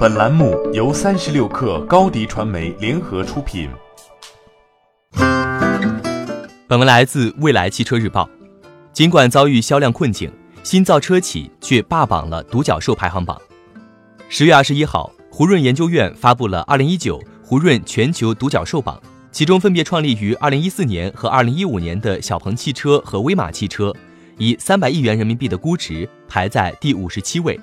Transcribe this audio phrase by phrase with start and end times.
[0.00, 3.68] 本栏目由三十六氪高低传媒联合出品。
[6.66, 8.26] 本文来自未来汽车日报。
[8.94, 10.32] 尽管遭遇销量困境，
[10.62, 13.38] 新造车企却霸榜了独角兽排行榜。
[14.30, 18.98] 十月二十一号，胡润研究院发布了二零一九胡润全球独角兽榜，
[19.30, 23.94] 其中分别创立于二零一四年和二零一五年的小鹏汽车和威马汽车，
[24.38, 27.60] 以三百亿元人民币的估值排在第五十七位。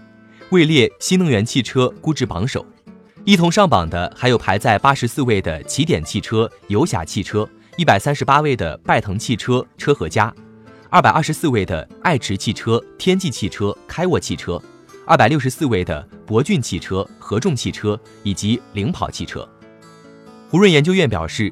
[0.51, 2.65] 位列新能源汽车估值榜首，
[3.25, 10.33] 一同上榜的还有排在八十四位的起点汽车、游侠汽车，一百三十八位的拜腾汽车、车和家，
[10.89, 14.61] 二百二十四位的爱驰汽车、天际汽车、开沃汽车，
[15.05, 19.45] 二百六十四位的博骏汽车、合众汽车以及领跑汽车。
[20.49, 21.51] 胡润研究院表示，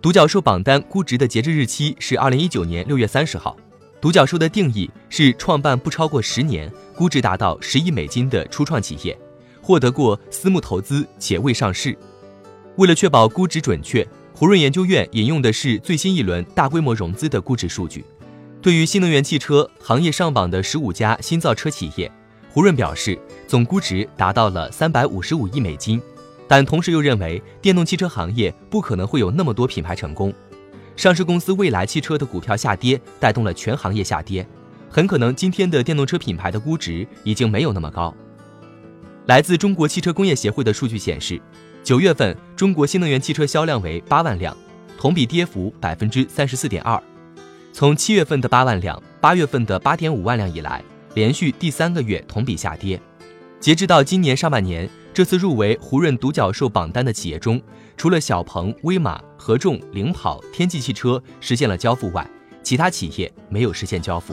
[0.00, 3.56] 独角兽榜单估值的截止日期是二零一九年六月三十号。
[4.00, 6.70] 独角兽的定义是创办不超过十年。
[6.96, 9.16] 估值达到十亿美金的初创企业，
[9.60, 11.96] 获得过私募投资且未上市。
[12.76, 18.04] 为了确保估值准确，胡润研究院引用的是最新一轮大规模融资的估值数据。
[18.60, 22.10] 对于新能源汽车行业上榜的十五家新造车企业，
[22.50, 26.00] 胡润表示总估值达到了三百五十五亿美金，
[26.48, 30.32] 但同时又认为电动汽车行业不可能会有那么多品牌成功。
[30.96, 34.46] 上市公司蔚来汽车的股票下跌，带动了全行业下跌。
[34.88, 38.14] 很可能今天的电动车品牌的估值已经没有那么高。
[39.26, 41.40] 来自中国汽车工业协会的数据显示，
[41.82, 44.56] 九月份中国新能源汽车销量为八万辆，
[44.98, 47.02] 同比跌幅百分之三十四点二。
[47.72, 50.82] 从七月份的八万辆、八月份的八点五万辆以来，
[51.14, 53.00] 连续第三个月同比下跌。
[53.58, 57.60] 截至到今年上半年，这次入围胡润独角兽榜单的企业中，
[57.96, 62.26] 除了小鹏、威马、合众、领跑、天际汽车实现了交付外，
[62.62, 64.32] 其他企业没有实现交付。